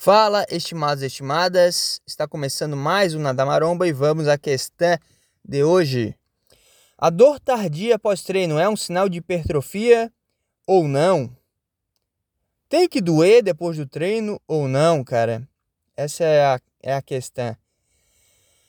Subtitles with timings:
[0.00, 4.96] Fala, estimados e estimadas, está começando mais um Nada Maromba e vamos à questão
[5.44, 6.14] de hoje.
[6.96, 10.12] A dor tardia pós-treino é um sinal de hipertrofia
[10.64, 11.36] ou não?
[12.68, 15.42] Tem que doer depois do treino ou não, cara?
[15.96, 17.56] Essa é a, é a questão.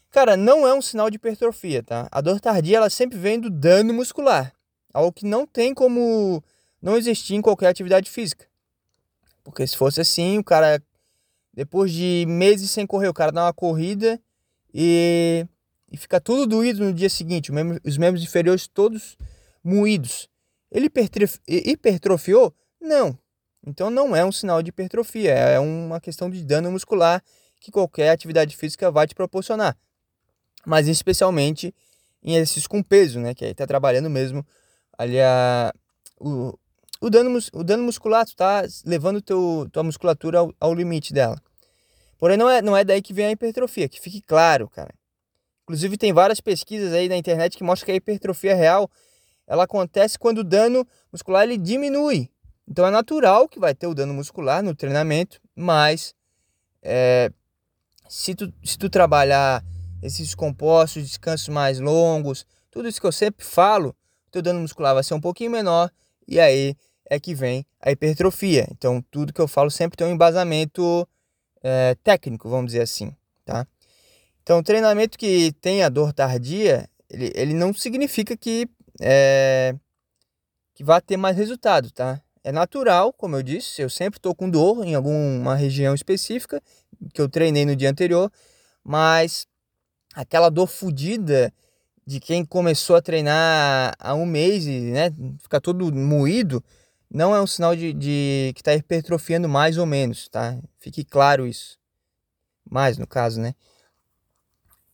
[0.09, 2.07] Cara, não é um sinal de hipertrofia, tá?
[2.11, 4.51] A dor tardia ela sempre vem do dano muscular,
[4.91, 6.43] algo que não tem como
[6.81, 8.47] não existir em qualquer atividade física.
[9.43, 10.81] Porque se fosse assim, o cara
[11.59, 14.17] depois de meses sem correr, o cara dá uma corrida
[14.73, 15.45] e,
[15.91, 17.51] e fica tudo doído no dia seguinte,
[17.83, 19.17] os membros inferiores todos
[19.61, 20.29] moídos.
[20.71, 20.89] Ele
[21.45, 22.55] hipertrofiou?
[22.79, 23.19] Não.
[23.67, 27.21] Então não é um sinal de hipertrofia, é uma questão de dano muscular
[27.59, 29.77] que qualquer atividade física vai te proporcionar.
[30.65, 31.75] Mas especialmente
[32.23, 33.35] em exercícios com peso, né?
[33.35, 34.47] Que aí tá trabalhando mesmo
[34.97, 35.73] ali a,
[36.17, 36.57] o,
[37.01, 41.37] o, dano, o dano muscular, tu tá levando teu, tua musculatura ao, ao limite dela.
[42.19, 44.93] Porém, não é, não é daí que vem a hipertrofia, que fique claro, cara.
[45.63, 48.91] Inclusive, tem várias pesquisas aí na internet que mostram que a hipertrofia real
[49.47, 52.29] ela acontece quando o dano muscular ele diminui.
[52.67, 56.13] Então, é natural que vai ter o dano muscular no treinamento, mas
[56.83, 57.31] é,
[58.07, 59.63] se, tu, se tu trabalhar
[60.03, 63.95] esses compostos, descansos mais longos, tudo isso que eu sempre falo,
[64.27, 65.89] o teu dano muscular vai ser um pouquinho menor
[66.27, 66.75] e aí
[67.09, 68.67] é que vem a hipertrofia.
[68.71, 71.07] Então, tudo que eu falo sempre tem um embasamento
[71.63, 73.15] é, técnico, vamos dizer assim,
[73.45, 73.67] tá?
[74.43, 78.67] Então, treinamento que tenha dor tardia, ele, ele não significa que,
[78.99, 79.75] é,
[80.73, 82.21] que vá ter mais resultado, tá?
[82.43, 86.61] É natural, como eu disse, eu sempre estou com dor em alguma região específica
[87.13, 88.31] que eu treinei no dia anterior,
[88.83, 89.45] mas
[90.15, 91.53] aquela dor fodida
[92.05, 96.63] de quem começou a treinar há um mês e né, fica todo moído,
[97.09, 100.57] não é um sinal de, de que está hipertrofiando mais ou menos, tá?
[100.77, 101.79] Fique claro isso.
[102.69, 103.55] Mais no caso, né?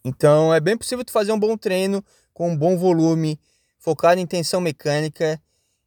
[0.03, 3.39] Então é bem possível tu fazer um bom treino com um bom volume,
[3.79, 5.41] focado em tensão mecânica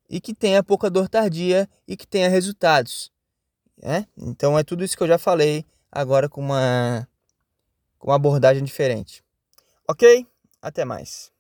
[0.08, 3.12] e que tenha pouca dor tardia e que tenha resultados.
[3.80, 4.06] Né?
[4.16, 7.08] Então é tudo isso que eu já falei agora com uma,
[7.98, 9.22] com uma abordagem diferente.
[9.88, 10.26] Ok?
[10.60, 11.30] Até mais.